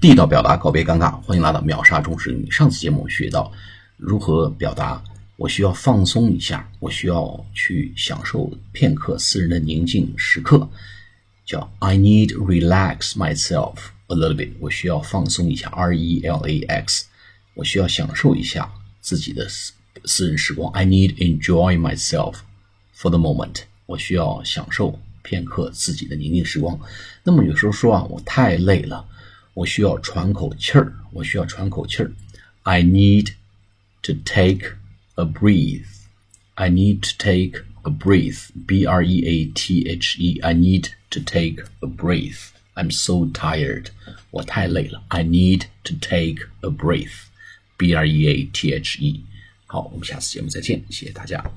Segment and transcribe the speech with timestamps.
[0.00, 1.20] 地道表达，告别尴尬。
[1.22, 2.50] 欢迎来到秒杀中式英语。
[2.50, 3.52] 上次节目学到
[3.96, 5.02] 如何表达，
[5.36, 10.68] 我需要放松一下，我需要去享受片刻私人的宁静时刻，
[11.46, 13.74] 叫 I need relax myself
[14.08, 14.50] a little bit。
[14.60, 17.06] 我需要放松一下，R E L A X。
[17.54, 18.70] 我需要享受一下
[19.00, 19.72] 自己的私
[20.04, 20.72] 私人时光。
[20.72, 22.36] I need enjoy myself
[22.96, 23.62] for the moment。
[23.86, 26.78] 我需要享受片刻自己的宁静时光。
[27.24, 29.04] 那么有时候说啊，我太累了。
[29.53, 32.11] 我需要喘口气儿，我需要喘口气儿。
[32.63, 33.33] I need
[34.01, 34.75] to take
[35.15, 35.85] a breathe.
[36.55, 38.49] I need to take a breath.
[38.65, 40.39] B R E A T H E.
[40.41, 42.49] I need to take a breath.
[42.73, 43.87] I'm so tired.
[44.31, 45.03] 我太累了。
[45.09, 47.27] I need to take a breath.
[47.77, 49.23] B R E A T H E.
[49.67, 51.45] 好，我们下次节目再见，谢谢大家。